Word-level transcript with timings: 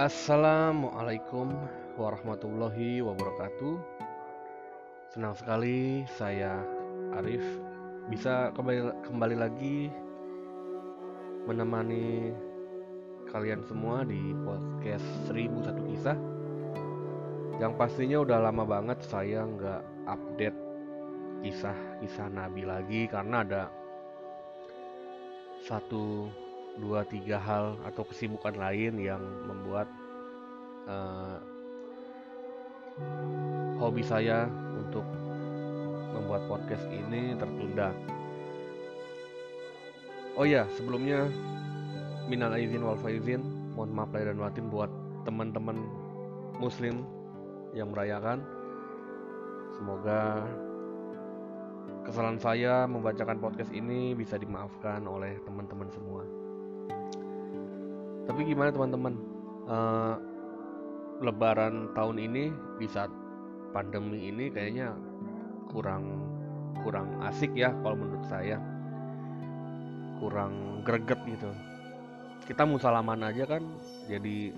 Assalamualaikum 0.00 1.52
warahmatullahi 2.00 3.04
wabarakatuh. 3.04 3.76
Senang 5.12 5.36
sekali 5.36 6.08
saya 6.16 6.64
Arif 7.20 7.44
bisa 8.08 8.48
kembali 8.56 8.96
kembali 9.04 9.36
lagi 9.36 9.92
menemani 11.44 12.32
kalian 13.28 13.60
semua 13.68 14.00
di 14.08 14.32
podcast 14.40 15.04
1001 15.28 15.92
kisah. 15.92 16.16
Yang 17.60 17.72
pastinya 17.76 18.24
udah 18.24 18.48
lama 18.48 18.64
banget 18.64 19.04
saya 19.04 19.44
nggak 19.44 19.84
update 20.08 20.58
kisah-kisah 21.44 22.32
Nabi 22.32 22.64
lagi 22.64 23.04
karena 23.04 23.44
ada 23.44 23.68
satu 25.60 26.32
dua 26.80 27.04
tiga 27.04 27.36
hal 27.36 27.76
atau 27.84 28.02
kesibukan 28.08 28.56
lain 28.56 28.96
yang 28.96 29.20
membuat 29.44 29.86
uh, 30.88 31.38
hobi 33.76 34.00
saya 34.00 34.48
untuk 34.76 35.04
membuat 36.16 36.48
podcast 36.48 36.84
ini 36.90 37.36
tertunda. 37.36 37.92
Oh 40.34 40.48
ya, 40.48 40.64
sebelumnya 40.74 41.28
minal 42.26 42.56
aizin 42.56 42.80
wal 42.80 42.96
faizin, 42.98 43.44
mohon 43.76 43.92
maaf 43.92 44.10
lahir 44.14 44.32
dan 44.32 44.40
batin 44.40 44.66
buat 44.72 44.88
teman-teman 45.28 45.76
muslim 46.56 47.04
yang 47.76 47.92
merayakan. 47.92 48.40
Semoga 49.76 50.44
kesalahan 52.04 52.40
saya 52.40 52.74
membacakan 52.88 53.38
podcast 53.38 53.70
ini 53.70 54.16
bisa 54.16 54.40
dimaafkan 54.40 55.04
oleh 55.04 55.38
teman-teman 55.44 55.88
semua. 55.92 56.39
Tapi 58.26 58.40
gimana 58.46 58.70
teman-teman? 58.70 59.14
Uh, 59.70 60.14
lebaran 61.20 61.92
tahun 61.92 62.16
ini 62.16 62.48
di 62.80 62.86
saat 62.88 63.12
pandemi 63.70 64.32
ini 64.32 64.48
kayaknya 64.48 64.96
kurang 65.68 66.24
kurang 66.80 67.12
asik 67.26 67.52
ya 67.54 67.70
kalau 67.84 67.96
menurut 67.98 68.24
saya. 68.26 68.56
Kurang 70.18 70.84
greget 70.84 71.20
gitu. 71.28 71.50
Kita 72.48 72.66
mau 72.66 72.80
salaman 72.80 73.24
aja 73.24 73.46
kan 73.46 73.62
jadi 74.08 74.50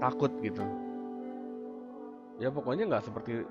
takut 0.00 0.32
gitu. 0.42 0.64
Ya 2.36 2.52
pokoknya 2.52 2.88
nggak 2.88 3.04
seperti 3.06 3.44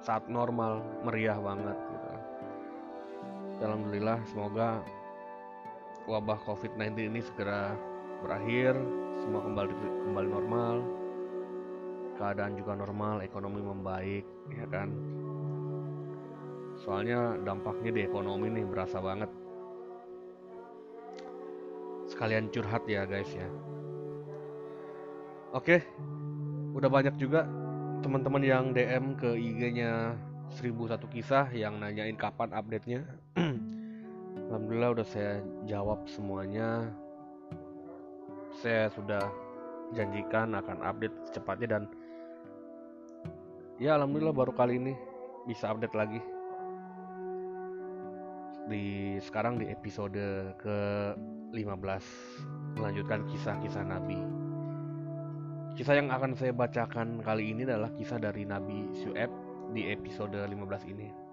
saat 0.00 0.30
normal 0.30 0.80
meriah 1.04 1.36
banget 1.36 1.76
gitu. 1.76 2.08
Alhamdulillah 3.58 4.18
semoga 4.30 4.80
wabah 6.08 6.40
COVID-19 6.48 7.12
ini 7.12 7.20
segera 7.20 7.76
berakhir, 8.24 8.72
semua 9.20 9.44
kembali 9.44 9.72
kembali 10.08 10.28
normal, 10.32 10.74
keadaan 12.16 12.56
juga 12.56 12.72
normal, 12.80 13.20
ekonomi 13.20 13.60
membaik, 13.60 14.24
ya 14.56 14.66
kan? 14.72 14.88
Soalnya 16.80 17.36
dampaknya 17.44 17.92
di 17.92 18.00
ekonomi 18.08 18.48
nih 18.48 18.64
berasa 18.64 18.98
banget. 19.04 19.28
Sekalian 22.08 22.48
curhat 22.48 22.88
ya 22.88 23.04
guys 23.04 23.28
ya. 23.36 23.44
Oke, 25.52 25.84
udah 26.72 26.88
banyak 26.88 27.20
juga 27.20 27.44
teman-teman 28.00 28.40
yang 28.40 28.64
DM 28.72 29.12
ke 29.20 29.36
IG-nya 29.36 30.16
1001 30.56 31.04
kisah 31.12 31.52
yang 31.52 31.76
nanyain 31.76 32.16
kapan 32.16 32.48
update-nya. 32.56 33.04
Alhamdulillah 34.46 34.94
udah 34.94 35.06
saya 35.10 35.42
jawab 35.66 36.06
semuanya. 36.06 36.86
Saya 38.62 38.86
sudah 38.94 39.26
janjikan 39.98 40.54
akan 40.54 40.78
update 40.86 41.16
secepatnya 41.26 41.68
dan 41.78 41.82
ya 43.82 43.98
alhamdulillah 43.98 44.34
baru 44.34 44.54
kali 44.54 44.78
ini 44.78 44.94
bisa 45.50 45.74
update 45.74 45.96
lagi. 45.98 46.22
Di 48.68 49.16
sekarang 49.24 49.58
di 49.58 49.66
episode 49.72 50.52
ke-15 50.60 52.04
melanjutkan 52.76 53.24
kisah-kisah 53.32 53.82
Nabi. 53.82 54.20
Kisah 55.74 55.94
yang 55.94 56.10
akan 56.10 56.34
saya 56.36 56.52
bacakan 56.52 57.22
kali 57.24 57.54
ini 57.54 57.64
adalah 57.64 57.88
kisah 57.96 58.20
dari 58.20 58.44
Nabi 58.44 58.92
Syu'eb 58.98 59.30
di 59.72 59.88
episode 59.88 60.36
15 60.36 60.90
ini. 60.90 61.27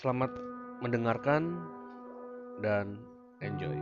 Selamat 0.00 0.32
mendengarkan 0.80 1.60
dan 2.64 2.96
enjoy. 3.44 3.76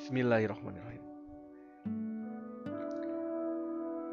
Bismillahirrahmanirrahim. 0.00 1.04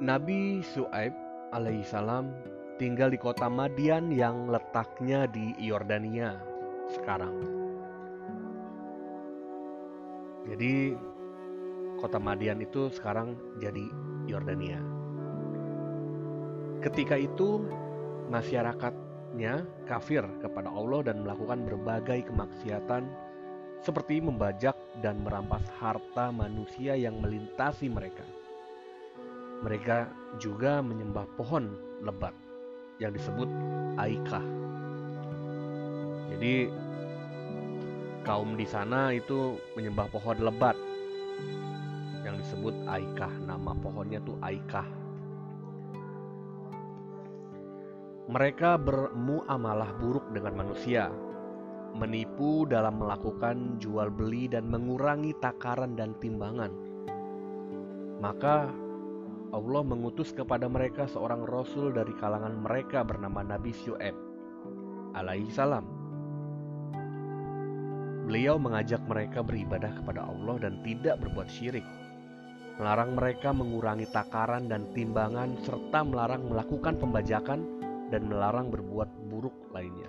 Nabi 0.04 0.68
Su'aib 0.76 1.16
alaihissalam 1.56 2.28
tinggal 2.76 3.08
di 3.08 3.16
kota 3.16 3.48
Madian 3.48 4.12
yang 4.12 4.52
letaknya 4.52 5.32
di 5.32 5.56
Yordania 5.64 6.36
sekarang. 6.92 7.63
Jadi 10.54 10.94
kota 11.98 12.22
Madian 12.22 12.62
itu 12.62 12.94
sekarang 12.94 13.34
jadi 13.58 13.90
Yordania. 14.30 14.78
Ketika 16.86 17.18
itu 17.18 17.66
masyarakatnya 18.30 19.66
kafir 19.90 20.22
kepada 20.46 20.70
Allah 20.70 21.10
dan 21.10 21.26
melakukan 21.26 21.66
berbagai 21.66 22.30
kemaksiatan 22.30 23.10
seperti 23.82 24.22
membajak 24.22 24.78
dan 25.02 25.26
merampas 25.26 25.66
harta 25.82 26.30
manusia 26.30 26.94
yang 26.94 27.18
melintasi 27.18 27.90
mereka. 27.90 28.22
Mereka 29.66 30.06
juga 30.38 30.86
menyembah 30.86 31.26
pohon 31.34 31.74
lebat 32.06 32.38
yang 33.02 33.10
disebut 33.10 33.50
Aikah. 33.98 34.46
Jadi 36.30 36.70
kaum 38.24 38.56
di 38.56 38.64
sana 38.64 39.12
itu 39.12 39.60
menyembah 39.76 40.08
pohon 40.08 40.40
lebat 40.40 40.80
yang 42.24 42.40
disebut 42.40 42.72
Aikah. 42.88 43.32
Nama 43.44 43.72
pohonnya 43.84 44.24
tuh 44.24 44.40
Aikah. 44.40 44.88
Mereka 48.32 48.80
bermuamalah 48.80 50.00
buruk 50.00 50.32
dengan 50.32 50.64
manusia, 50.64 51.12
menipu 51.92 52.64
dalam 52.64 53.04
melakukan 53.04 53.78
jual 53.84 54.08
beli 54.08 54.48
dan 54.48 54.72
mengurangi 54.72 55.36
takaran 55.44 56.00
dan 56.00 56.16
timbangan. 56.24 56.72
Maka 58.24 58.72
Allah 59.52 59.84
mengutus 59.84 60.32
kepada 60.32 60.72
mereka 60.72 61.06
seorang 61.06 61.44
rasul 61.44 61.92
dari 61.92 62.16
kalangan 62.16 62.64
mereka 62.64 63.04
bernama 63.04 63.44
Nabi 63.44 63.76
Syu'eb 63.76 64.16
alaihi 65.14 65.52
salam 65.54 65.93
Beliau 68.24 68.56
mengajak 68.56 69.04
mereka 69.04 69.44
beribadah 69.44 69.92
kepada 70.00 70.24
Allah 70.24 70.56
dan 70.64 70.80
tidak 70.80 71.20
berbuat 71.20 71.52
syirik. 71.52 71.84
Melarang 72.80 73.20
mereka 73.20 73.52
mengurangi 73.52 74.08
takaran 74.10 74.72
dan 74.72 74.88
timbangan 74.96 75.60
serta 75.62 76.08
melarang 76.08 76.48
melakukan 76.48 76.96
pembajakan 76.98 77.60
dan 78.10 78.26
melarang 78.32 78.72
berbuat 78.72 79.12
buruk 79.28 79.54
lainnya. 79.76 80.08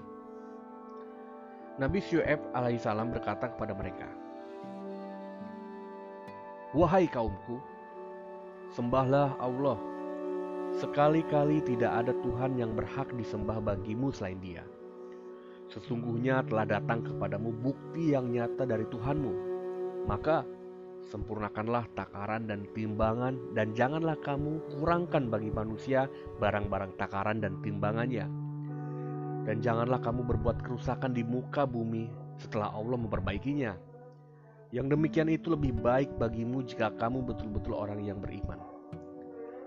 Nabi 1.75 1.99
Syu'eb 1.99 2.39
alaihissalam 2.55 3.11
berkata 3.11 3.51
kepada 3.51 3.75
mereka, 3.75 4.07
Wahai 6.71 7.11
kaumku, 7.11 7.59
sembahlah 8.75 9.35
Allah. 9.43 9.79
Sekali-kali 10.79 11.63
tidak 11.63 12.03
ada 12.03 12.13
Tuhan 12.23 12.59
yang 12.59 12.75
berhak 12.75 13.11
disembah 13.15 13.63
bagimu 13.63 14.11
selain 14.11 14.39
dia. 14.43 14.63
Sesungguhnya 15.75 16.47
telah 16.47 16.79
datang 16.79 17.03
kepadamu 17.03 17.51
bukti 17.51 18.15
yang 18.15 18.31
nyata 18.31 18.63
dari 18.63 18.87
Tuhanmu. 18.87 19.33
Maka 20.07 20.47
sempurnakanlah 21.11 21.91
takaran 21.99 22.47
dan 22.47 22.71
timbangan 22.79 23.35
dan 23.59 23.75
janganlah 23.75 24.15
kamu 24.23 24.63
kurangkan 24.79 25.27
bagi 25.27 25.51
manusia 25.51 26.07
barang-barang 26.39 26.95
takaran 26.95 27.43
dan 27.43 27.59
timbangannya. 27.67 28.31
Dan 29.45 29.59
janganlah 29.61 29.99
kamu 29.99 30.23
berbuat 30.23 30.63
kerusakan 30.63 31.11
di 31.11 31.27
muka 31.27 31.67
bumi 31.67 32.07
setelah 32.39 32.71
Allah 32.71 32.95
memperbaikinya. 32.95 33.75
Yang 34.71 34.95
demikian 34.95 35.27
itu 35.27 35.51
lebih 35.53 35.75
baik 35.83 36.15
bagimu 36.23 36.63
jika 36.63 36.95
kamu 36.95 37.27
betul-betul 37.27 37.75
orang 37.75 37.99
yang 37.99 38.23
beriman. 38.23 38.63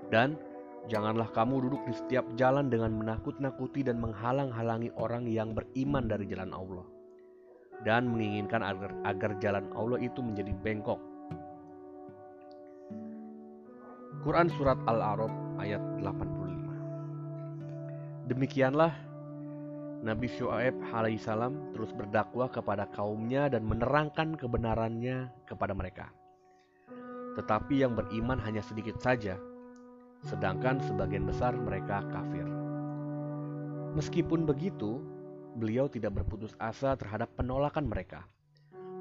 Dan 0.07 0.39
Janganlah 0.87 1.27
kamu 1.35 1.67
duduk 1.67 1.83
di 1.83 1.91
setiap 1.91 2.23
jalan 2.39 2.71
dengan 2.71 2.95
menakut-nakuti 2.95 3.83
dan 3.83 3.99
menghalang-halangi 3.99 4.95
orang 4.95 5.27
yang 5.27 5.51
beriman 5.51 6.07
dari 6.07 6.23
jalan 6.31 6.55
Allah 6.55 6.87
dan 7.83 8.07
menginginkan 8.07 8.63
agar, 8.63 8.95
agar 9.03 9.35
jalan 9.43 9.67
Allah 9.75 9.99
itu 9.99 10.23
menjadi 10.23 10.55
bengkok. 10.63 10.95
Quran 14.23 14.47
Surat 14.55 14.79
Al-A'raf 14.87 15.59
ayat 15.59 15.83
85 15.99 18.31
Demikianlah 18.31 18.95
Nabi 20.07 20.31
Syuaib 20.31 20.79
alaihissalam 20.87 21.75
terus 21.75 21.91
berdakwah 21.91 22.47
kepada 22.47 22.87
kaumnya 22.95 23.51
dan 23.51 23.67
menerangkan 23.67 24.39
kebenarannya 24.39 25.27
kepada 25.43 25.75
mereka. 25.75 26.15
Tetapi 27.35 27.83
yang 27.85 27.93
beriman 27.93 28.41
hanya 28.41 28.65
sedikit 28.65 28.97
saja, 28.97 29.37
sedangkan 30.27 30.83
sebagian 30.83 31.23
besar 31.23 31.55
mereka 31.55 32.03
kafir. 32.11 32.45
Meskipun 33.95 34.43
begitu, 34.43 35.01
beliau 35.57 35.87
tidak 35.89 36.21
berputus 36.21 36.53
asa 36.59 36.93
terhadap 36.99 37.31
penolakan 37.39 37.89
mereka. 37.89 38.27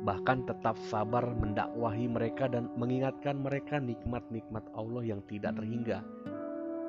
Bahkan 0.06 0.46
tetap 0.46 0.78
sabar 0.88 1.26
mendakwahi 1.36 2.06
mereka 2.06 2.46
dan 2.46 2.70
mengingatkan 2.78 3.42
mereka 3.42 3.82
nikmat-nikmat 3.82 4.64
Allah 4.72 5.02
yang 5.02 5.20
tidak 5.28 5.58
terhingga. 5.58 6.00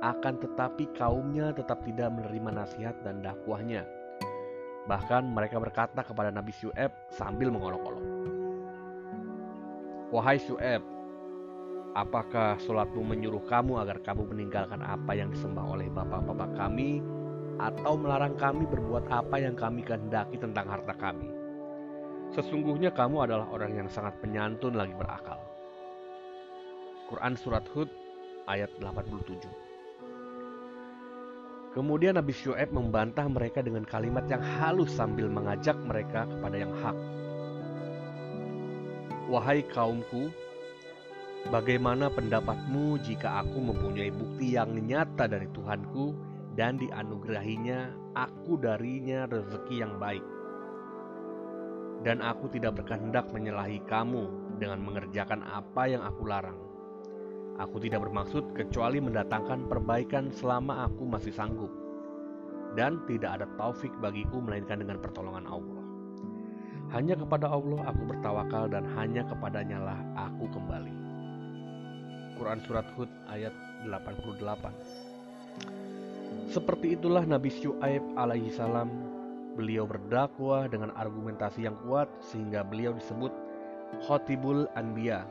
Akan 0.05 0.37
tetapi 0.37 0.93
kaumnya 0.93 1.51
tetap 1.51 1.81
tidak 1.81 2.13
menerima 2.13 2.61
nasihat 2.61 2.95
dan 3.01 3.25
dakwahnya 3.25 3.83
Bahkan 4.87 5.35
mereka 5.35 5.59
berkata 5.59 5.99
kepada 5.99 6.31
Nabi 6.31 6.55
Syu'eb 6.55 6.87
sambil 7.11 7.51
mengolok-olok. 7.51 8.05
Wahai 10.15 10.39
Syu'eb, 10.39 10.79
apakah 11.97 12.61
sholatmu 12.61 13.01
menyuruh 13.01 13.41
kamu 13.49 13.81
agar 13.81 13.97
kamu 14.05 14.29
meninggalkan 14.29 14.85
apa 14.85 15.17
yang 15.17 15.33
disembah 15.33 15.65
oleh 15.65 15.89
bapak-bapak 15.89 16.53
kami 16.53 17.01
atau 17.57 17.97
melarang 17.97 18.37
kami 18.37 18.69
berbuat 18.69 19.09
apa 19.09 19.41
yang 19.41 19.57
kami 19.57 19.81
kehendaki 19.81 20.37
tentang 20.37 20.69
harta 20.69 20.93
kami? 20.93 21.33
Sesungguhnya 22.37 22.93
kamu 22.93 23.25
adalah 23.25 23.49
orang 23.49 23.81
yang 23.81 23.89
sangat 23.89 24.13
penyantun 24.21 24.77
lagi 24.77 24.93
berakal. 24.93 25.41
Quran 27.09 27.33
Surat 27.33 27.65
Hud 27.73 27.89
ayat 28.45 28.69
87 28.77 29.41
Kemudian 31.73 32.17
Nabi 32.17 32.33
Syuaib 32.33 32.73
membantah 32.73 33.25
mereka 33.25 33.65
dengan 33.65 33.85
kalimat 33.85 34.25
yang 34.29 34.41
halus 34.41 34.93
sambil 34.93 35.29
mengajak 35.29 35.77
mereka 35.81 36.29
kepada 36.29 36.57
yang 36.57 36.73
hak. 36.81 36.97
Wahai 39.29 39.61
kaumku, 39.61 40.33
bagaimana 41.47 42.11
pendapatmu 42.11 42.99
jika 43.03 43.43
aku 43.43 43.59
mempunyai 43.71 44.11
bukti 44.11 44.59
yang 44.59 44.75
nyata 44.75 45.31
dari 45.31 45.47
Tuhanku 45.55 46.11
dan 46.59 46.75
dianugerahinya 46.75 47.95
aku 48.17 48.59
darinya 48.59 49.29
rezeki 49.31 49.75
yang 49.79 49.95
baik? 49.95 50.25
Dan 52.05 52.21
aku 52.21 52.51
tidak 52.53 52.77
berkehendak 52.77 53.31
menyalahi 53.33 53.81
kamu 53.89 54.29
dengan 54.61 54.83
mengerjakan 54.85 55.41
apa 55.47 55.89
yang 55.89 56.03
aku 56.05 56.23
larang. 56.29 56.59
Aku 57.57 57.81
tidak 57.81 58.05
bermaksud 58.05 58.53
kecuali 58.53 59.01
mendatangkan 59.01 59.65
perbaikan 59.65 60.29
selama 60.29 60.85
aku 60.85 61.09
masih 61.09 61.33
sanggup. 61.33 61.73
Dan 62.77 63.01
tidak 63.09 63.41
ada 63.41 63.49
taufik 63.57 63.89
bagiku 63.97 64.37
melainkan 64.37 64.77
dengan 64.77 65.01
pertolongan 65.01 65.49
Allah. 65.49 65.81
Hanya 66.93 67.17
kepada 67.17 67.49
Allah 67.49 67.89
aku 67.89 68.05
bertawakal 68.05 68.69
dan 68.69 68.85
hanya 68.93 69.25
kepadanya 69.25 69.81
lah 69.81 69.99
aku 70.13 70.45
kembali. 70.53 70.96
Quran 72.37 72.61
Surat 72.63 72.85
Hud 72.95 73.09
ayat 73.27 73.51
88 73.85 76.53
Seperti 76.53 76.93
itulah 76.95 77.25
Nabi 77.25 77.49
Syuaib 77.51 78.03
alaihi 78.15 78.53
salam 78.53 78.89
Beliau 79.57 79.89
berdakwah 79.89 80.69
dengan 80.69 80.93
argumentasi 80.93 81.65
yang 81.65 81.73
kuat 81.81 82.05
sehingga 82.21 82.61
beliau 82.61 82.93
disebut 82.93 83.33
Khotibul 84.05 84.69
Anbiya 84.77 85.25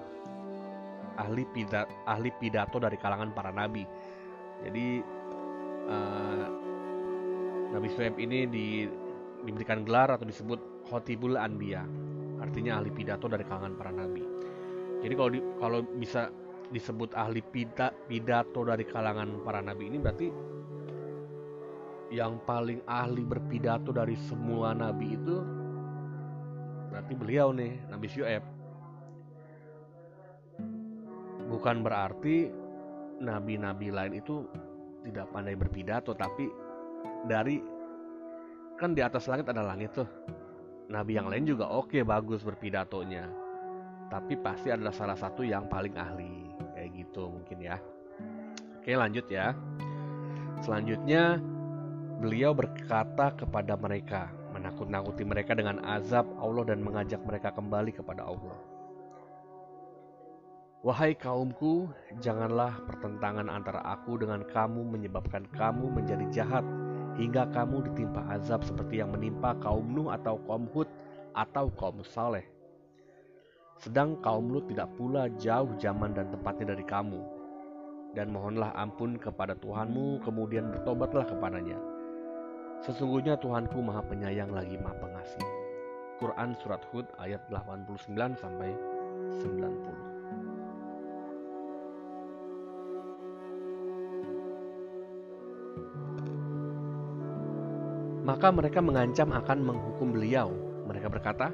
ahli 1.16 1.48
pidato, 1.48 1.90
ahli 2.04 2.30
pidato 2.36 2.76
dari 2.76 2.96
kalangan 3.00 3.32
para 3.32 3.50
nabi. 3.50 3.82
Jadi 4.62 5.00
uh, 5.88 6.46
Nabi 7.72 7.88
Suhaib 7.92 8.16
ini 8.20 8.46
di, 8.46 8.86
diberikan 9.42 9.82
gelar 9.82 10.12
atau 10.12 10.28
disebut 10.28 10.86
Khotibul 10.86 11.34
Anbiya, 11.34 11.82
artinya 12.38 12.78
ahli 12.78 12.92
pidato 12.92 13.26
dari 13.26 13.42
kalangan 13.42 13.74
para 13.74 13.90
nabi. 13.90 14.22
Jadi 15.02 15.14
kalau 15.16 15.30
di, 15.32 15.40
kalau 15.60 15.80
bisa 15.98 16.30
disebut 16.70 17.14
ahli 17.14 17.42
pida, 17.42 17.94
pidato 18.10 18.66
dari 18.66 18.82
kalangan 18.82 19.42
para 19.46 19.62
nabi 19.62 19.86
ini 19.86 19.98
berarti 20.02 20.28
yang 22.10 22.38
paling 22.46 22.82
ahli 22.86 23.22
berpidato 23.26 23.90
dari 23.90 24.14
semua 24.14 24.74
nabi 24.74 25.14
itu 25.18 25.36
berarti 26.96 27.12
beliau 27.12 27.52
nih 27.52 27.76
Nabi 27.92 28.06
Syuaib. 28.08 28.44
Bukan 31.46 31.84
berarti 31.84 32.48
nabi-nabi 33.20 33.92
lain 33.92 34.16
itu 34.16 34.48
tidak 35.04 35.28
pandai 35.28 35.54
berpidato 35.60 36.16
tapi 36.16 36.48
dari 37.28 37.60
kan 38.80 38.96
di 38.96 39.04
atas 39.04 39.28
langit 39.28 39.52
ada 39.52 39.60
langit 39.60 39.92
tuh. 39.92 40.08
Nabi 40.86 41.18
yang 41.20 41.28
lain 41.28 41.44
juga 41.44 41.68
oke 41.68 42.00
bagus 42.06 42.46
berpidatonya. 42.46 43.28
Tapi 44.06 44.38
pasti 44.38 44.70
adalah 44.70 44.94
salah 44.94 45.18
satu 45.18 45.42
yang 45.42 45.66
paling 45.66 45.98
ahli 45.98 46.45
gitu 47.16 47.32
mungkin 47.32 47.58
ya. 47.64 47.80
Oke 48.76 48.92
lanjut 48.92 49.24
ya. 49.32 49.56
Selanjutnya 50.60 51.40
beliau 52.20 52.52
berkata 52.52 53.32
kepada 53.32 53.72
mereka 53.80 54.28
menakut-nakuti 54.52 55.24
mereka 55.24 55.56
dengan 55.56 55.80
azab 55.84 56.28
Allah 56.36 56.68
dan 56.68 56.84
mengajak 56.84 57.24
mereka 57.24 57.56
kembali 57.56 57.96
kepada 57.96 58.28
Allah. 58.28 58.56
Wahai 60.84 61.16
kaumku, 61.16 61.88
janganlah 62.20 62.78
pertentangan 62.84 63.48
antara 63.48 63.80
aku 63.82 64.20
dengan 64.20 64.44
kamu 64.44 64.86
menyebabkan 64.86 65.48
kamu 65.56 65.88
menjadi 65.88 66.24
jahat 66.30 66.62
hingga 67.16 67.48
kamu 67.50 67.90
ditimpa 67.90 68.22
azab 68.28 68.60
seperti 68.62 69.00
yang 69.00 69.10
menimpa 69.10 69.56
kaum 69.58 69.88
Nuh 69.88 70.12
atau 70.12 70.36
kaum 70.46 70.68
Hud 70.70 70.86
atau 71.34 71.72
kaum 71.74 72.04
Saleh. 72.06 72.55
Sedang 73.76 74.16
kaum 74.24 74.48
Lut 74.48 74.64
tidak 74.72 74.88
pula 74.96 75.28
jauh 75.36 75.68
zaman 75.76 76.16
dan 76.16 76.32
tempatnya 76.32 76.72
dari 76.72 76.84
kamu. 76.84 77.20
Dan 78.16 78.32
mohonlah 78.32 78.72
ampun 78.72 79.20
kepada 79.20 79.52
Tuhanmu, 79.60 80.24
kemudian 80.24 80.72
bertobatlah 80.72 81.28
kepadanya. 81.28 81.76
Sesungguhnya 82.80 83.36
Tuhanku 83.36 83.84
maha 83.84 84.00
penyayang 84.00 84.48
lagi 84.56 84.80
maha 84.80 84.96
pengasih. 84.96 85.44
Quran 86.16 86.56
Surat 86.56 86.80
Hud 86.88 87.04
ayat 87.20 87.44
89 87.52 88.40
sampai 88.40 88.72
90. 89.44 90.16
Maka 98.24 98.48
mereka 98.50 98.80
mengancam 98.80 99.30
akan 99.30 99.58
menghukum 99.60 100.10
beliau. 100.10 100.50
Mereka 100.88 101.06
berkata, 101.12 101.52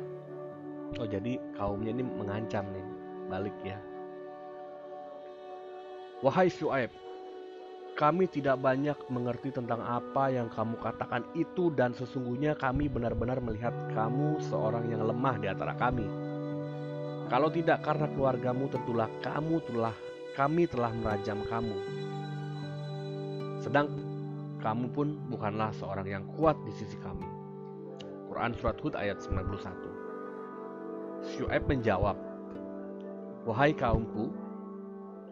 "Oh, 1.00 1.08
jadi 1.08 1.40
kaumnya 1.56 1.94
ini 1.94 2.04
mengancam 2.04 2.66
nih, 2.72 2.86
balik 3.30 3.56
ya." 3.64 3.78
Wahai 6.22 6.46
Syuaib, 6.46 6.94
kami 7.92 8.24
tidak 8.24 8.56
banyak 8.62 8.96
mengerti 9.12 9.52
tentang 9.52 9.84
apa 9.84 10.32
yang 10.32 10.48
kamu 10.48 10.80
katakan 10.80 11.26
itu 11.36 11.68
dan 11.76 11.92
sesungguhnya 11.92 12.56
kami 12.56 12.88
benar-benar 12.88 13.36
melihat 13.44 13.74
kamu 13.92 14.40
seorang 14.48 14.88
yang 14.88 15.04
lemah 15.04 15.36
di 15.36 15.46
antara 15.52 15.76
kami. 15.76 16.08
Kalau 17.28 17.52
tidak 17.52 17.84
karena 17.84 18.08
keluargamu 18.12 18.68
tentulah 18.72 19.08
kamu 19.20 19.60
telah 19.68 19.94
kami 20.32 20.64
telah 20.64 20.92
merajam 20.96 21.44
kamu. 21.44 21.78
Sedang 23.60 23.92
kamu 24.64 24.88
pun 24.96 25.20
bukanlah 25.28 25.68
seorang 25.76 26.08
yang 26.08 26.24
kuat 26.40 26.56
di 26.64 26.72
sisi 26.72 26.96
kami. 27.00 27.28
Quran 28.32 28.56
Surat 28.56 28.80
Hud 28.80 28.96
ayat 28.96 29.20
91 29.20 29.91
Syu'aib 31.32 31.64
menjawab, 31.64 32.12
Wahai 33.48 33.72
kaumku, 33.72 34.28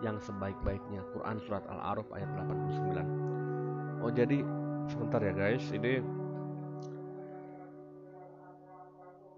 yang 0.00 0.16
sebaik-baiknya. 0.16 1.04
Quran 1.12 1.38
Surat 1.44 1.62
Al-A'raf 1.68 2.08
ayat 2.16 2.26
89 2.34 4.00
Oh 4.00 4.10
jadi 4.10 4.42
sebentar 4.88 5.20
ya 5.20 5.32
guys 5.32 5.64
ini 5.72 6.04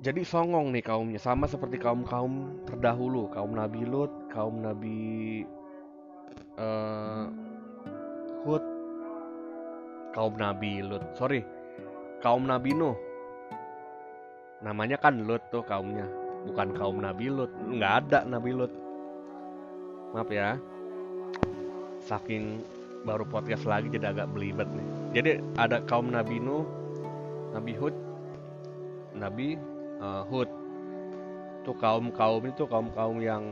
jadi 0.03 0.21
songong 0.27 0.75
nih 0.77 0.85
kaumnya 0.85 1.23
sama 1.23 1.49
seperti 1.49 1.81
kaum 1.81 2.05
kaum 2.05 2.61
terdahulu 2.69 3.31
kaum 3.33 3.57
Nabi 3.57 3.87
Lut 3.87 4.13
kaum 4.29 4.61
Nabi 4.61 5.43
uh, 6.61 7.31
Hud 8.45 8.76
kaum 10.17 10.35
Nabi 10.41 10.81
Lut 10.81 11.05
sorry 11.13 11.45
kaum 12.25 12.49
Nabi 12.49 12.73
Nuh 12.73 12.97
namanya 14.65 14.97
kan 14.97 15.21
Lut 15.29 15.45
tuh 15.53 15.61
kaumnya 15.61 16.09
bukan 16.49 16.73
kaum 16.73 17.05
Nabi 17.05 17.29
Lut 17.29 17.53
nggak 17.53 17.93
ada 18.09 18.25
Nabi 18.25 18.51
Lut 18.57 18.73
maaf 20.17 20.33
ya 20.33 20.57
saking 22.07 22.63
baru 23.07 23.23
podcast 23.23 23.63
lagi 23.63 23.87
jadi 23.87 24.11
agak 24.11 24.35
belibet 24.35 24.67
nih. 24.75 24.89
Jadi 25.15 25.31
ada 25.55 25.79
kaum 25.87 26.11
Nabi 26.11 26.43
Nuh, 26.43 26.67
Nabi 27.55 27.73
Hud, 27.79 27.95
Nabi 29.15 29.55
uh, 30.03 30.27
Hud. 30.27 30.51
Tuh 31.63 31.75
kaum-kaum 31.79 32.43
itu 32.47 32.63
kaum-kaum 32.67 33.19
yang 33.23 33.43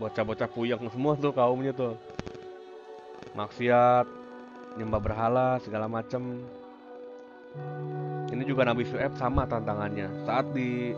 bocah-bocah 0.00 0.48
puyeng 0.52 0.80
semua 0.92 1.16
tuh 1.16 1.32
kaumnya 1.32 1.72
tuh. 1.72 1.96
Maksiat, 3.32 4.08
nyembah 4.76 5.00
berhala, 5.00 5.48
segala 5.60 5.86
macem. 5.88 6.44
Ini 8.32 8.42
juga 8.48 8.64
Nabi 8.64 8.88
Su'eb 8.88 9.12
sama 9.20 9.44
tantangannya. 9.44 10.08
Saat 10.24 10.56
di 10.56 10.96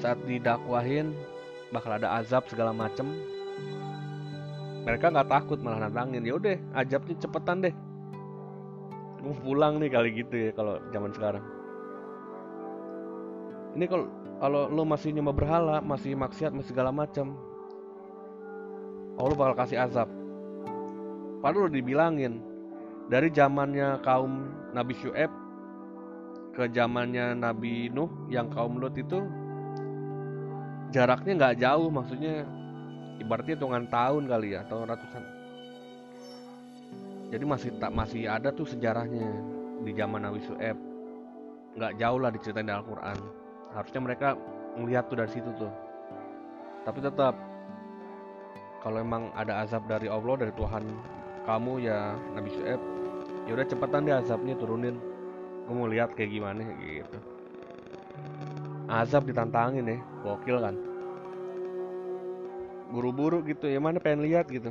saat 0.00 0.20
didakwahin 0.28 1.16
bakal 1.72 1.96
ada 1.96 2.20
azab 2.20 2.44
segala 2.52 2.72
macem. 2.76 3.08
Mereka 4.82 5.14
nggak 5.14 5.30
takut 5.30 5.58
malah 5.62 5.88
nantangin. 5.88 6.26
Ya 6.26 6.36
udah 6.36 6.56
ajabnya 6.76 7.14
cepetan 7.16 7.64
deh. 7.64 7.74
Mau 9.22 9.38
pulang 9.38 9.78
nih 9.78 9.88
kali 9.88 10.10
gitu 10.18 10.34
ya 10.34 10.50
kalau 10.52 10.82
zaman 10.90 11.10
sekarang. 11.14 11.44
Ini 13.78 13.86
kalau 13.88 14.06
kalau 14.42 14.66
lo 14.66 14.82
masih 14.82 15.14
nyembah 15.14 15.32
berhala 15.32 15.76
masih 15.78 16.18
maksiat 16.18 16.50
masih 16.50 16.74
segala 16.74 16.90
macam 16.90 17.38
Allah 19.14 19.38
bakal 19.38 19.54
kasih 19.54 19.78
azab 19.78 20.10
padahal 21.42 21.68
udah 21.68 21.76
dibilangin. 21.76 22.38
Dari 23.10 23.28
zamannya 23.34 24.00
kaum 24.06 24.48
Nabi 24.72 24.94
Syu'eb 24.96 25.28
ke 26.54 26.70
zamannya 26.72 27.36
Nabi 27.36 27.90
Nuh 27.92 28.08
yang 28.32 28.48
kaum 28.48 28.78
Lut 28.78 28.96
itu 28.96 29.20
jaraknya 30.94 31.32
nggak 31.36 31.56
jauh 31.60 31.88
maksudnya 31.92 32.46
ibaratnya 33.20 33.58
hitungan 33.58 33.84
tahun 33.90 34.30
kali 34.30 34.56
ya 34.56 34.64
atau 34.64 34.86
ratusan. 34.86 35.24
Jadi 37.32 37.44
masih 37.44 37.70
tak 37.80 37.92
masih 37.92 38.28
ada 38.28 38.48
tuh 38.54 38.68
sejarahnya 38.68 39.28
di 39.82 39.92
zaman 39.92 40.24
Nabi 40.24 40.40
Su'eb 40.46 40.78
nggak 41.76 41.92
jauh 41.96 42.18
lah 42.20 42.30
diceritain 42.32 42.68
di 42.68 42.72
Al-Quran. 42.72 43.18
Harusnya 43.72 44.00
mereka 44.00 44.28
melihat 44.76 45.08
tuh 45.08 45.16
dari 45.20 45.30
situ 45.32 45.50
tuh. 45.56 45.72
Tapi 46.84 46.98
tetap 47.00 47.34
kalau 48.84 48.98
emang 49.00 49.32
ada 49.32 49.64
azab 49.64 49.86
dari 49.88 50.12
Allah 50.12 50.34
dari 50.36 50.52
Tuhan 50.52 50.84
kamu 51.42 51.82
ya 51.82 52.14
Nabi 52.34 52.50
Su'eb 52.54 52.80
ya 53.46 53.50
udah 53.58 53.66
cepetan 53.66 54.06
deh 54.06 54.14
azabnya 54.14 54.54
turunin. 54.54 54.96
Gue 55.66 55.74
mau 55.74 55.86
lihat 55.86 56.14
kayak 56.14 56.30
gimana 56.30 56.62
gitu. 56.82 57.18
Azab 58.90 59.26
ditantangin 59.26 59.86
ya 59.86 59.98
gokil 60.22 60.58
kan? 60.58 60.74
Buru-buru 62.92 63.40
gitu 63.46 63.70
ya 63.70 63.78
mana 63.80 64.02
pengen 64.02 64.26
lihat 64.26 64.50
gitu. 64.50 64.70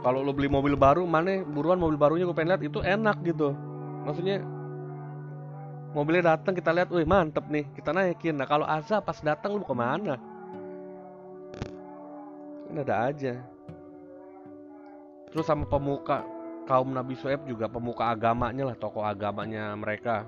Kalau 0.00 0.24
lo 0.24 0.32
beli 0.32 0.48
mobil 0.48 0.74
baru 0.74 1.04
mana 1.04 1.44
buruan 1.44 1.76
mobil 1.76 2.00
barunya 2.00 2.24
gue 2.24 2.36
pengen 2.36 2.56
lihat 2.56 2.62
itu 2.66 2.78
enak 2.82 3.16
gitu. 3.24 3.54
Maksudnya 4.04 4.42
mobilnya 5.92 6.34
datang 6.34 6.54
kita 6.56 6.70
lihat 6.72 6.88
wih 6.94 7.06
mantep 7.06 7.46
nih 7.50 7.66
kita 7.74 7.90
naikin. 7.94 8.36
Nah 8.38 8.46
kalau 8.46 8.66
azab 8.66 9.04
pas 9.06 9.18
datang 9.22 9.54
lu 9.54 9.64
ke 9.64 9.74
mana? 9.74 10.18
Ini 12.70 12.86
ada 12.86 13.10
aja 13.10 13.34
terus 15.30 15.46
sama 15.46 15.66
pemuka 15.66 16.26
kaum 16.66 16.94
Nabi 16.94 17.14
Suhaib 17.18 17.46
juga 17.46 17.66
pemuka 17.66 18.10
agamanya 18.10 18.70
lah 18.70 18.76
tokoh 18.78 19.02
agamanya 19.02 19.74
mereka 19.74 20.26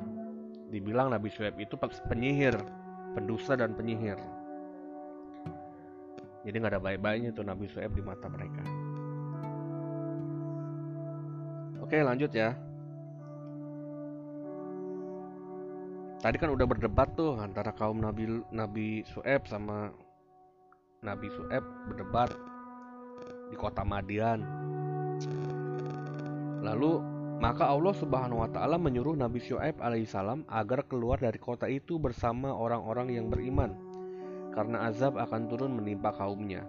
dibilang 0.73 1.13
Nabi 1.13 1.29
Suhaib 1.31 1.59
itu 1.59 1.75
penyihir 2.09 2.57
pendusta 3.15 3.59
dan 3.59 3.77
penyihir 3.77 4.17
jadi 6.43 6.59
nggak 6.59 6.73
ada 6.75 6.83
baik-baiknya 6.83 7.31
tuh 7.31 7.47
Nabi 7.47 7.71
Su'aib 7.71 7.95
di 7.95 8.03
mata 8.03 8.27
mereka. 8.27 8.63
Oke 11.83 11.99
lanjut 12.03 12.31
ya. 12.35 12.51
Tadi 16.23 16.37
kan 16.39 16.55
udah 16.55 16.67
berdebat 16.67 17.15
tuh 17.19 17.35
antara 17.39 17.75
kaum 17.75 17.99
Nabi 17.99 18.43
Nabi 18.55 19.03
Su'aib 19.07 19.47
sama 19.47 19.91
Nabi 21.03 21.31
Su'aib 21.31 21.63
berdebat 21.91 22.31
di 23.51 23.57
kota 23.59 23.87
Madian. 23.87 24.43
Lalu 26.63 27.03
maka 27.43 27.67
Allah 27.67 27.91
Subhanahu 27.99 28.47
wa 28.47 28.51
taala 28.55 28.79
menyuruh 28.79 29.19
Nabi 29.19 29.43
Syuaib 29.43 29.83
alaihissalam 29.83 30.47
agar 30.47 30.87
keluar 30.87 31.19
dari 31.19 31.43
kota 31.43 31.67
itu 31.67 31.99
bersama 31.99 32.55
orang-orang 32.55 33.19
yang 33.19 33.27
beriman 33.27 33.75
karena 34.55 34.87
azab 34.87 35.19
akan 35.19 35.51
turun 35.51 35.75
menimpa 35.75 36.15
kaumnya. 36.15 36.63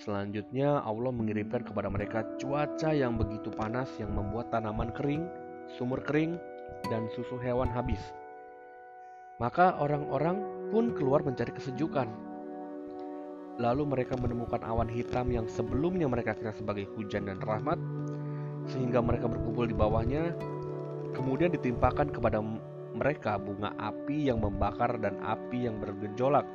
Selanjutnya 0.00 0.80
Allah 0.80 1.12
mengirimkan 1.12 1.60
kepada 1.60 1.92
mereka 1.92 2.24
cuaca 2.40 2.96
yang 2.96 3.20
begitu 3.20 3.52
panas 3.52 3.92
yang 4.00 4.16
membuat 4.16 4.48
tanaman 4.48 4.88
kering, 4.96 5.28
sumur 5.76 6.00
kering, 6.00 6.40
dan 6.88 7.04
susu 7.12 7.36
hewan 7.36 7.68
habis. 7.68 8.00
Maka 9.36 9.76
orang-orang 9.76 10.40
pun 10.72 10.96
keluar 10.96 11.20
mencari 11.20 11.52
kesejukan. 11.52 12.08
Lalu 13.60 13.84
mereka 13.84 14.16
menemukan 14.16 14.64
awan 14.64 14.88
hitam 14.88 15.28
yang 15.28 15.44
sebelumnya 15.44 16.08
mereka 16.08 16.32
kira 16.32 16.56
sebagai 16.56 16.88
hujan 16.96 17.28
dan 17.28 17.36
rahmat, 17.44 17.76
sehingga 18.70 19.02
mereka 19.02 19.26
berkumpul 19.26 19.66
di 19.66 19.76
bawahnya. 19.76 20.34
Kemudian 21.10 21.50
ditimpakan 21.50 22.14
kepada 22.14 22.38
mereka 22.94 23.38
bunga 23.38 23.74
api 23.78 24.30
yang 24.30 24.42
membakar 24.42 24.98
dan 24.98 25.18
api 25.22 25.66
yang 25.66 25.78
bergejolak 25.82 26.46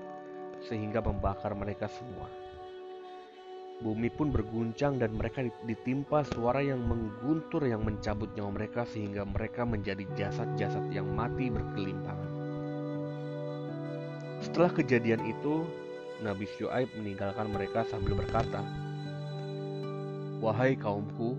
sehingga 0.65 1.03
membakar 1.03 1.51
mereka 1.53 1.91
semua. 1.91 2.27
Bumi 3.75 4.07
pun 4.07 4.31
berguncang 4.31 4.95
dan 4.95 5.11
mereka 5.19 5.43
ditimpa 5.67 6.23
suara 6.31 6.63
yang 6.63 6.79
mengguntur 6.79 7.59
yang 7.67 7.83
mencabut 7.83 8.31
nyawa 8.31 8.55
mereka 8.55 8.87
sehingga 8.87 9.27
mereka 9.27 9.67
menjadi 9.67 10.07
jasad-jasad 10.15 10.87
yang 10.95 11.11
mati 11.11 11.51
berkelimpangan. 11.51 12.31
Setelah 14.39 14.71
kejadian 14.71 15.27
itu, 15.27 15.67
Nabi 16.23 16.47
Syuaib 16.55 16.87
meninggalkan 16.95 17.51
mereka 17.51 17.83
sambil 17.91 18.15
berkata, 18.15 18.63
Wahai 20.39 20.79
kaumku, 20.79 21.35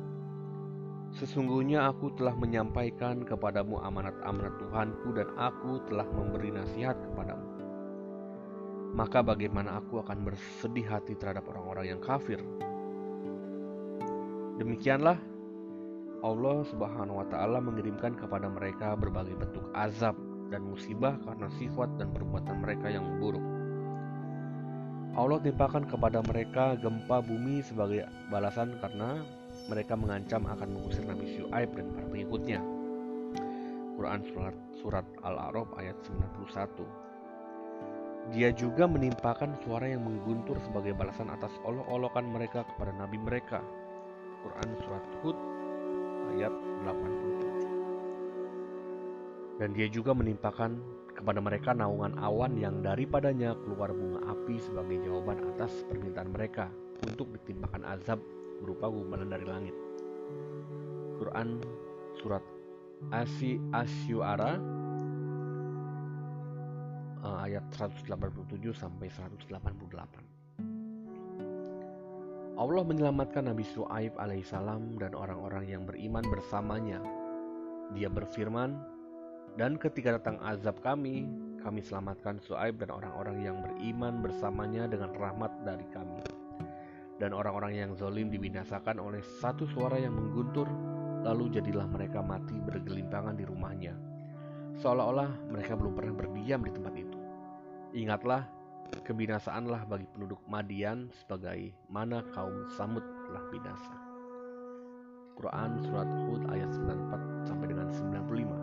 sesungguhnya 1.16 1.88
aku 1.88 2.12
telah 2.14 2.37
menyampaikan 2.37 3.25
kepadamu 3.25 3.80
amanat-amanat 3.80 4.54
Tuhanku 4.61 5.16
dan 5.16 5.28
aku 5.40 5.80
telah 5.88 6.06
memberi 6.12 6.52
nasihat 6.52 6.96
kepadamu 7.11 7.56
maka 8.96 9.20
bagaimana 9.20 9.76
aku 9.76 10.00
akan 10.00 10.25
bersedih 10.25 10.88
hati 10.88 11.12
terhadap 11.20 11.44
orang-orang 11.52 11.92
yang 11.92 12.00
kafir? 12.00 12.40
Demikianlah 14.56 15.20
Allah 16.25 16.58
Subhanahu 16.73 17.20
wa 17.20 17.26
taala 17.28 17.61
mengirimkan 17.61 18.16
kepada 18.16 18.49
mereka 18.49 18.96
berbagai 18.96 19.37
bentuk 19.37 19.68
azab 19.76 20.16
dan 20.49 20.64
musibah 20.64 21.20
karena 21.28 21.52
sifat 21.61 21.92
dan 22.00 22.08
perbuatan 22.16 22.56
mereka 22.64 22.88
yang 22.88 23.04
buruk. 23.20 23.44
Allah 25.12 25.44
timpakan 25.44 25.85
kepada 25.85 26.25
mereka 26.25 26.80
gempa 26.80 27.20
bumi 27.20 27.61
sebagai 27.61 28.08
balasan 28.32 28.80
karena 28.80 29.20
mereka 29.66 29.99
mengancam 29.99 30.46
akan 30.46 30.78
mengusir 30.78 31.02
Nabi 31.02 31.26
Syuaib 31.35 31.75
dan 31.75 31.90
para 31.94 32.06
pengikutnya. 32.06 32.61
Quran 33.96 34.20
surat, 34.28 34.52
surat 34.78 35.06
Al-A'raf 35.25 35.73
ayat 35.80 35.96
91. 36.04 37.06
Dia 38.35 38.50
juga 38.50 38.90
menimpakan 38.90 39.54
suara 39.62 39.87
yang 39.87 40.02
mengguntur 40.02 40.58
sebagai 40.66 40.99
balasan 40.99 41.30
atas 41.30 41.54
olok-olokan 41.62 42.26
mereka 42.26 42.66
kepada 42.66 42.90
nabi 42.92 43.23
mereka. 43.23 43.62
Quran 44.42 44.68
surat 44.82 45.04
Hud 45.23 45.38
ayat 46.35 46.50
87. 46.85 49.62
Dan 49.62 49.73
dia 49.73 49.88
juga 49.88 50.12
menimpakan 50.12 50.76
kepada 51.16 51.40
mereka 51.40 51.73
naungan 51.73 52.20
awan 52.20 52.61
yang 52.61 52.85
daripadanya 52.85 53.56
keluar 53.64 53.88
bunga 53.96 54.20
api 54.28 54.61
sebagai 54.61 55.00
jawaban 55.00 55.40
atas 55.56 55.73
permintaan 55.88 56.28
mereka 56.28 56.68
untuk 57.08 57.32
ditimpakan 57.32 57.80
azab 57.88 58.20
berupa 58.60 58.88
gumpalan 58.88 59.28
dari 59.28 59.46
langit. 59.46 59.76
Quran 61.16 61.60
surat 62.20 62.44
Asi 63.12 63.60
Asyuara 63.72 64.56
uh, 67.20 67.38
ayat 67.44 67.64
187 67.75 68.72
sampai 68.72 69.08
188. 69.12 70.36
Allah 72.56 72.84
menyelamatkan 72.88 73.52
Nabi 73.52 73.68
Su'aib 73.68 74.16
alaihissalam 74.16 74.96
dan 74.96 75.12
orang-orang 75.12 75.68
yang 75.68 75.84
beriman 75.84 76.25
bersamanya. 76.25 77.04
Dia 77.92 78.08
berfirman, 78.08 78.80
dan 79.60 79.76
ketika 79.76 80.16
datang 80.16 80.40
azab 80.40 80.80
kami, 80.80 81.28
kami 81.60 81.84
selamatkan 81.84 82.40
Su'aib 82.40 82.80
dan 82.80 82.92
orang-orang 82.92 83.44
yang 83.44 83.56
beriman 83.60 84.25
bersamanya 84.25 84.88
dengan 84.88 85.12
rahmat 85.16 85.52
dari 85.64 85.84
kami. 85.92 86.35
Dan 87.16 87.32
orang-orang 87.32 87.80
yang 87.80 87.90
zolim 87.96 88.28
dibinasakan 88.28 89.00
oleh 89.00 89.25
satu 89.40 89.64
suara 89.64 89.96
yang 89.96 90.12
mengguntur, 90.12 90.68
lalu 91.25 91.49
jadilah 91.49 91.88
mereka 91.88 92.20
mati 92.20 92.61
bergelimpangan 92.61 93.35
di 93.35 93.44
rumahnya. 93.49 93.96
Seolah-olah 94.76 95.49
mereka 95.49 95.73
belum 95.73 95.96
pernah 95.96 96.12
berdiam 96.12 96.61
di 96.61 96.68
tempat 96.68 96.92
itu. 96.92 97.16
Ingatlah 97.96 98.44
kebinasaanlah 99.02 99.88
bagi 99.88 100.06
penduduk 100.12 100.44
Madian 100.44 101.08
sebagai 101.16 101.73
mana 101.88 102.20
kaum 102.37 102.68
Samud 102.76 103.02
telah 103.26 103.42
binasa. 103.49 103.96
Quran 105.37 105.76
surat 105.85 106.08
Hud 106.28 106.49
ayat 106.49 106.73
94 106.73 107.49
sampai 107.49 107.66
dengan 107.68 107.92
95. 107.92 108.56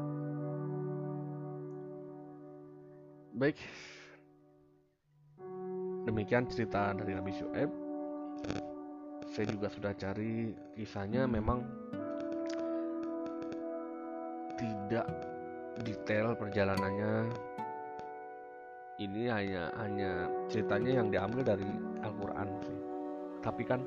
Baik. 3.33 3.57
Demikian 6.05 6.45
cerita 6.50 6.93
dari 6.93 7.13
Nabi 7.17 7.31
Syuaib. 7.33 7.82
Saya 9.33 9.45
juga 9.50 9.67
sudah 9.71 9.93
cari 9.97 10.53
kisahnya 10.77 11.25
memang 11.25 11.65
tidak 14.57 15.07
detail 15.81 16.38
perjalanannya. 16.38 17.29
Ini 19.01 19.21
hanya 19.33 19.63
hanya 19.81 20.12
ceritanya 20.47 21.01
yang 21.01 21.09
diambil 21.09 21.41
dari 21.57 21.69
Al-Quran 22.05 22.50
tapi 23.43 23.67
kan 23.67 23.83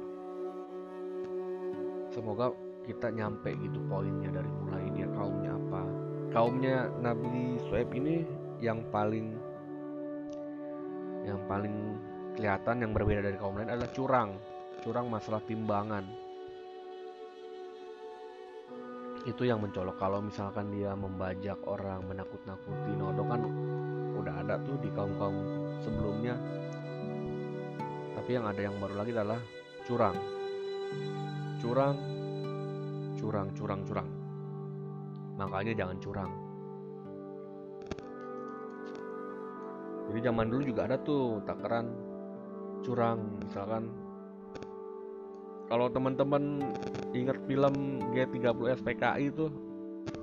semoga 2.12 2.52
kita 2.84 3.08
nyampe 3.08 3.56
gitu 3.56 3.80
poinnya 3.88 4.30
dari 4.30 4.46
mulai 4.62 4.84
dia 4.92 5.08
kaumnya 5.16 5.56
apa. 5.56 5.82
Kaumnya 6.30 6.92
Nabi 7.00 7.56
Suhaib 7.66 7.90
ini 7.96 8.22
yang 8.60 8.84
paling 8.92 9.32
yang 11.24 11.40
paling 11.48 11.96
kelihatan 12.36 12.84
yang 12.84 12.92
berbeda 12.92 13.24
dari 13.24 13.40
kaum 13.40 13.56
lain 13.56 13.72
adalah 13.72 13.90
curang. 13.96 14.30
Curang 14.84 15.08
masalah 15.08 15.40
timbangan. 15.42 16.04
Itu 19.24 19.42
yang 19.42 19.64
mencolok. 19.64 19.96
Kalau 19.96 20.20
misalkan 20.22 20.70
dia 20.70 20.92
membajak 20.94 21.58
orang 21.66 22.04
menakut-nakuti 22.06 22.92
nodong 22.94 23.26
kan 23.26 23.42
udah 24.20 24.34
ada 24.44 24.54
tuh 24.62 24.76
di 24.78 24.92
kaum 24.92 25.16
kaum 25.18 25.36
sebelumnya. 25.80 26.36
Tapi 28.14 28.30
yang 28.36 28.46
ada 28.46 28.60
yang 28.60 28.76
baru 28.78 28.94
lagi 29.02 29.10
adalah 29.16 29.40
curang. 29.88 30.16
Curang 31.58 31.96
curang 33.16 33.48
curang 33.56 33.80
curang. 33.82 34.08
Makanya 35.40 35.72
jangan 35.74 35.98
curang. 35.98 36.32
Jadi 40.06 40.18
zaman 40.22 40.46
dulu 40.46 40.62
juga 40.62 40.86
ada 40.86 40.96
tuh 41.02 41.42
takaran 41.42 41.90
curang 42.86 43.42
misalkan. 43.42 43.90
Kalau 45.66 45.90
teman-teman 45.90 46.62
ingat 47.10 47.42
film 47.50 47.98
G30 48.14 48.78
SPKI 48.78 49.34
itu 49.34 49.50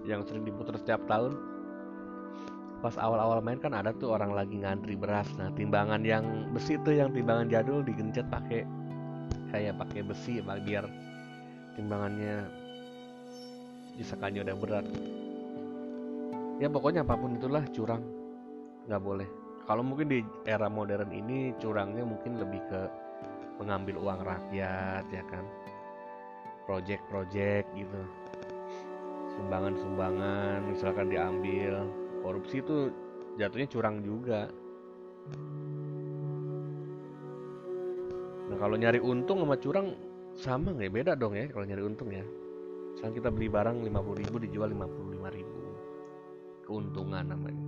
yang 0.08 0.24
sering 0.24 0.48
diputar 0.48 0.80
setiap 0.80 1.04
tahun 1.12 1.36
pas 2.80 2.96
awal-awal 3.00 3.40
main 3.40 3.60
kan 3.60 3.72
ada 3.72 3.92
tuh 3.96 4.16
orang 4.16 4.32
lagi 4.32 4.60
ngantri 4.64 4.96
beras. 4.96 5.28
Nah 5.36 5.52
timbangan 5.52 6.00
yang 6.08 6.24
besi 6.56 6.80
tuh 6.80 6.96
yang 6.96 7.12
timbangan 7.12 7.52
jadul 7.52 7.84
digencet 7.84 8.24
pakai 8.32 8.64
kayak 9.52 9.76
pakai 9.84 10.02
besi 10.04 10.40
biar 10.40 10.88
timbangannya 11.76 12.48
disakannya 14.00 14.48
udah 14.48 14.56
berat. 14.56 14.86
Ya 16.64 16.72
pokoknya 16.72 17.04
apa 17.04 17.20
pun 17.20 17.36
itulah 17.36 17.64
curang. 17.72 18.04
Nggak 18.88 19.04
boleh 19.04 19.43
kalau 19.64 19.80
mungkin 19.80 20.12
di 20.12 20.20
era 20.44 20.68
modern 20.68 21.08
ini 21.16 21.56
curangnya 21.56 22.04
mungkin 22.04 22.36
lebih 22.36 22.60
ke 22.68 22.82
mengambil 23.64 23.96
uang 23.96 24.20
rakyat 24.28 25.08
ya 25.08 25.24
kan? 25.32 25.44
Project-project 26.68 27.68
gitu. 27.72 28.02
Sumbangan-sumbangan 29.40 30.68
misalkan 30.68 31.08
diambil. 31.08 31.88
Korupsi 32.20 32.60
itu 32.60 32.92
jatuhnya 33.40 33.68
curang 33.72 34.04
juga. 34.04 34.52
Nah 38.52 38.58
kalau 38.60 38.76
nyari 38.76 39.00
untung 39.00 39.48
sama 39.48 39.56
curang 39.56 39.96
sama 40.36 40.76
nggak 40.76 40.92
ya? 40.92 40.94
beda 40.94 41.12
dong 41.16 41.40
ya 41.40 41.48
kalau 41.48 41.64
nyari 41.64 41.84
untung 41.88 42.12
ya. 42.12 42.24
Misalnya 42.94 43.16
kita 43.16 43.30
beli 43.32 43.48
barang 43.48 43.80
50 43.80 44.22
ribu 44.28 44.36
dijual 44.44 44.70
55 44.76 45.36
ribu. 45.40 45.60
Keuntungan 46.64 47.28
namanya 47.28 47.63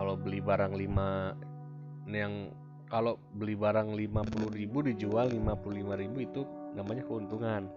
kalau 0.00 0.16
beli 0.16 0.40
barang 0.40 0.72
5 0.72 2.08
yang 2.08 2.48
kalau 2.88 3.20
beli 3.36 3.52
barang 3.52 3.92
50 3.92 4.56
ribu 4.56 4.80
dijual 4.80 5.28
55 5.28 6.00
ribu 6.00 6.18
itu 6.24 6.40
namanya 6.72 7.04
keuntungan. 7.04 7.68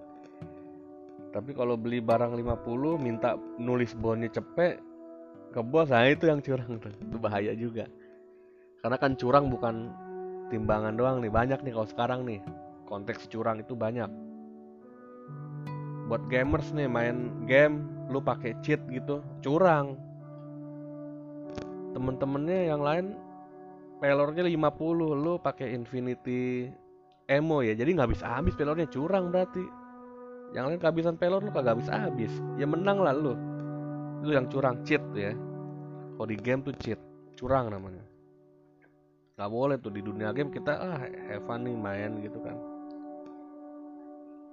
Tapi 1.35 1.51
kalau 1.51 1.75
beli 1.75 1.99
barang 1.99 2.31
50 2.31 2.95
minta 2.95 3.35
nulis 3.59 3.91
bonnya 3.99 4.31
cepet 4.31 4.79
ke 5.51 5.59
bos 5.59 5.91
nah 5.91 6.07
itu 6.07 6.31
yang 6.31 6.39
curang 6.39 6.79
tuh. 6.79 6.95
Itu 6.95 7.19
bahaya 7.19 7.51
juga. 7.59 7.91
Karena 8.79 8.95
kan 8.95 9.19
curang 9.19 9.51
bukan 9.51 9.91
timbangan 10.47 10.95
doang 10.95 11.19
nih 11.19 11.27
banyak 11.27 11.59
nih 11.59 11.75
kalau 11.75 11.87
sekarang 11.91 12.23
nih. 12.23 12.39
Konteks 12.87 13.27
curang 13.27 13.59
itu 13.59 13.75
banyak. 13.75 14.07
Buat 16.07 16.23
gamers 16.31 16.71
nih 16.71 16.87
main 16.87 17.43
game 17.51 17.83
lu 18.07 18.23
pakai 18.23 18.55
cheat 18.63 18.79
gitu 18.87 19.19
curang 19.43 19.99
temen-temennya 21.93 22.73
yang 22.73 22.81
lain 22.81 23.05
pelornya 24.01 24.43
50 24.43 25.23
lu 25.23 25.33
pakai 25.39 25.71
infinity 25.71 26.67
emo 27.29 27.61
ya? 27.61 27.77
Jadi 27.77 27.95
nggak 27.95 28.07
habis 28.09 28.21
habis 28.25 28.53
pelornya 28.57 28.89
curang 28.89 29.29
berarti. 29.29 29.63
Yang 30.53 30.65
lain 30.69 30.79
kehabisan 30.81 31.15
pelor 31.17 31.41
lu 31.41 31.49
kagak 31.49 31.79
habis 31.79 31.89
habis 31.89 32.33
ya 32.57 32.65
menang 32.67 33.01
lah 33.01 33.13
lu. 33.13 33.33
Lu 34.25 34.31
yang 34.33 34.49
curang 34.49 34.81
cheat 34.83 35.01
ya. 35.15 35.33
Kalau 36.17 36.27
di 36.29 36.37
game 36.37 36.61
tuh 36.61 36.75
cheat 36.77 36.99
curang 37.37 37.69
namanya. 37.73 38.03
Nggak 39.33 39.49
boleh 39.49 39.75
tuh 39.81 39.89
di 39.89 40.01
dunia 40.05 40.29
game 40.29 40.53
kita 40.53 40.77
ah 40.77 41.01
have 41.01 41.41
fun 41.49 41.65
nih 41.65 41.73
main 41.73 42.21
gitu 42.21 42.37
kan. 42.43 42.57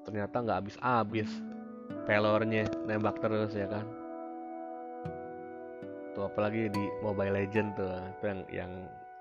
Ternyata 0.09 0.37
nggak 0.41 0.59
habis 0.65 0.77
habis 0.81 1.31
pelornya 2.09 2.65
nembak 2.89 3.21
terus 3.21 3.53
ya 3.53 3.69
kan 3.69 4.00
tuh 6.21 6.29
apalagi 6.29 6.69
di 6.69 6.85
Mobile 7.01 7.33
Legend 7.33 7.69
tuh 7.81 7.89
itu 7.97 8.25
yang 8.29 8.41
yang 8.53 8.73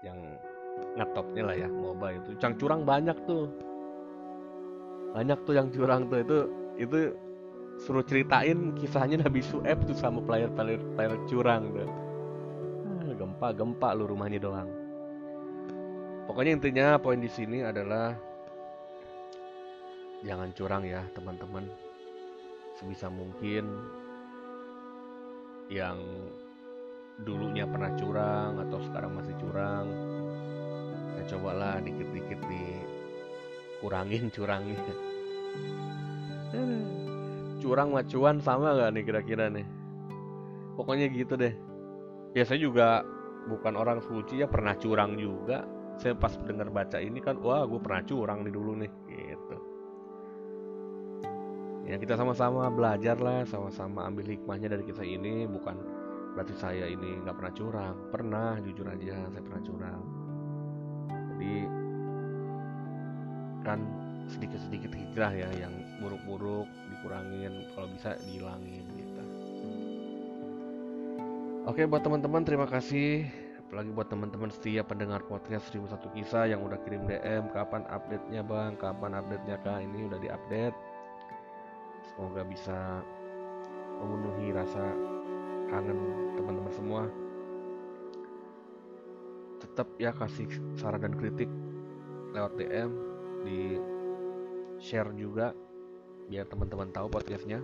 yang 0.03 0.19
ngetopnya 0.99 1.43
lah 1.47 1.55
ya 1.55 1.69
MOBA 1.71 2.07
itu. 2.19 2.29
Yang 2.43 2.53
curang 2.59 2.83
banyak 2.83 3.15
tuh. 3.23 3.47
Banyak 5.15 5.39
tuh 5.47 5.53
yang 5.55 5.71
curang 5.71 6.11
tuh 6.11 6.19
itu 6.19 6.37
itu 6.75 6.99
suruh 7.79 8.03
ceritain 8.03 8.75
kisahnya 8.75 9.23
Nabi 9.23 9.39
Sueb 9.39 9.79
tuh 9.87 9.95
sama 9.95 10.19
player 10.19 10.51
player 10.51 10.83
player 10.99 11.15
curang 11.31 11.71
tuh. 11.71 11.87
Ah, 13.07 13.15
gempa 13.15 13.47
gempa 13.55 13.89
lu 13.95 14.03
rumahnya 14.11 14.43
doang. 14.43 14.67
Pokoknya 16.27 16.59
intinya 16.59 16.99
poin 16.99 17.23
di 17.23 17.31
sini 17.31 17.63
adalah 17.63 18.11
jangan 20.27 20.51
curang 20.51 20.83
ya 20.83 21.01
teman-teman. 21.15 21.63
Sebisa 22.75 23.07
mungkin 23.07 23.65
yang 25.67 25.99
dulunya 27.27 27.67
pernah 27.67 27.91
curang 27.99 28.59
atau 28.63 28.79
sekarang 28.83 29.11
masih 29.17 29.35
curang 29.37 29.87
ya 31.19 31.23
cobalah 31.35 31.83
dikit-dikit 31.83 32.39
dikurangin 32.47 34.31
curangnya 34.35 34.81
curang 37.59 37.91
sama 37.91 38.03
cuan 38.07 38.37
sama 38.41 38.67
gak 38.73 38.91
nih 38.95 39.03
kira-kira 39.05 39.45
nih? 39.51 39.67
Pokoknya 40.79 41.11
gitu 41.11 41.35
deh. 41.35 41.53
Ya 42.33 42.47
saya 42.47 42.59
juga 42.63 43.03
bukan 43.51 43.75
orang 43.75 43.99
suci 43.99 44.39
ya 44.39 44.47
pernah 44.47 44.73
curang 44.79 45.19
juga. 45.19 45.67
Saya 45.99 46.15
pas 46.15 46.31
dengar 46.47 46.71
baca 46.71 46.95
ini 47.03 47.19
kan 47.19 47.35
wah 47.43 47.67
gue 47.67 47.79
pernah 47.83 48.01
curang 48.07 48.47
nih 48.47 48.53
dulu 48.55 48.71
nih 48.79 48.91
gitu. 49.11 49.57
Ya 51.83 51.99
kita 51.99 52.15
sama-sama 52.15 52.71
belajar 52.71 53.19
lah 53.19 53.43
sama-sama 53.43 54.07
ambil 54.07 54.31
hikmahnya 54.31 54.71
dari 54.71 54.83
kisah 54.87 55.03
ini 55.03 55.43
bukan 55.49 55.75
berarti 56.39 56.55
saya 56.55 56.87
ini 56.87 57.19
nggak 57.19 57.35
pernah 57.35 57.51
curang. 57.51 57.95
Pernah 58.15 58.63
jujur 58.63 58.87
aja 58.87 59.27
saya 59.27 59.43
pernah 59.43 59.59
curang. 59.59 60.01
Jadi 61.35 61.55
kan 63.67 63.79
sedikit-sedikit 64.31 64.95
hijrah 64.95 65.35
ya 65.35 65.51
yang 65.59 65.75
buruk-buruk 65.99 66.63
dikurangin 66.63 67.67
kalau 67.75 67.91
bisa 67.91 68.15
dihilangin 68.23 68.87
gitu. 68.95 69.23
Oke 71.67 71.83
buat 71.83 72.07
teman-teman 72.07 72.47
terima 72.47 72.71
kasih. 72.71 73.27
Apalagi 73.67 73.91
buat 73.91 74.07
teman-teman 74.07 74.47
setia 74.47 74.79
pendengar 74.87 75.19
podcast 75.27 75.67
1001 75.75 76.07
kisah 76.15 76.47
yang 76.55 76.63
udah 76.63 76.79
kirim 76.87 77.03
DM 77.03 77.51
kapan 77.51 77.83
update-nya 77.91 78.47
bang? 78.47 78.79
Kapan 78.79 79.11
update-nya 79.19 79.59
kak? 79.59 79.83
Ini 79.83 80.07
udah 80.07 80.19
diupdate. 80.23 80.77
Semoga 82.15 82.47
bisa 82.47 83.03
memenuhi 83.99 84.55
rasa 84.55 85.08
kangen 85.69 85.99
teman-teman 86.35 86.73
semua. 86.73 87.03
Tetap 89.61 89.87
ya 90.01 90.11
kasih 90.11 90.49
saran 90.75 91.05
dan 91.05 91.13
kritik 91.15 91.47
lewat 92.33 92.57
DM 92.57 92.91
di 93.45 93.77
share 94.81 95.13
juga 95.15 95.53
biar 96.29 96.45
teman-teman 96.49 96.89
tahu 96.89 97.07
podcastnya. 97.09 97.61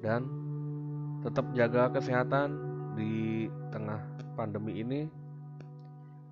Dan 0.00 0.26
tetap 1.20 1.44
jaga 1.52 1.92
kesehatan 1.92 2.48
di 2.96 3.46
tengah 3.70 4.00
pandemi 4.34 4.80
ini. 4.80 5.02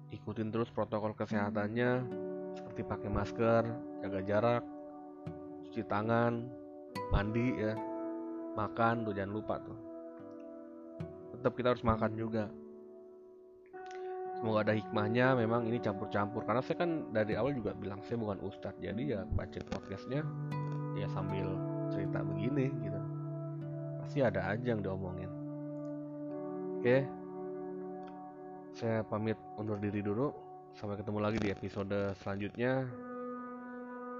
Ikutin 0.08 0.48
terus 0.48 0.72
protokol 0.72 1.12
kesehatannya 1.12 2.00
seperti 2.56 2.80
pakai 2.80 3.10
masker 3.12 3.62
jaga 4.00 4.20
jarak 4.24 4.64
cuci 5.68 5.84
tangan 5.84 6.48
mandi 7.10 7.46
ya. 7.56 7.74
Makan 8.58 9.06
tuh 9.06 9.14
jangan 9.14 9.32
lupa 9.32 9.54
tuh. 9.62 9.78
Tetap 11.38 11.52
kita 11.54 11.74
harus 11.74 11.84
makan 11.86 12.12
juga. 12.18 12.50
Semoga 14.38 14.70
ada 14.70 14.74
hikmahnya 14.74 15.34
memang 15.38 15.66
ini 15.66 15.78
campur-campur. 15.82 16.46
Karena 16.46 16.62
saya 16.62 16.82
kan 16.82 17.10
dari 17.10 17.34
awal 17.34 17.54
juga 17.54 17.74
bilang 17.74 18.02
saya 18.06 18.18
bukan 18.18 18.38
ustadz. 18.42 18.82
Jadi 18.82 19.14
ya 19.14 19.22
baca 19.34 19.58
podcastnya 19.70 20.22
ya 20.98 21.06
sambil 21.14 21.54
cerita 21.90 22.22
begini 22.22 22.70
gitu. 22.82 23.00
Pasti 24.02 24.18
ada 24.22 24.54
aja 24.54 24.66
yang 24.66 24.82
diomongin. 24.82 25.30
Oke. 26.78 27.06
Saya 28.74 29.02
pamit 29.06 29.38
undur 29.58 29.78
diri 29.78 30.02
dulu. 30.02 30.30
Sampai 30.78 30.94
ketemu 30.94 31.18
lagi 31.18 31.38
di 31.42 31.50
episode 31.50 32.14
selanjutnya 32.22 32.86